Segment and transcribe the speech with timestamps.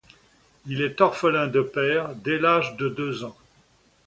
[0.65, 3.37] Il est orphelin de père dès l'âge de deux ans.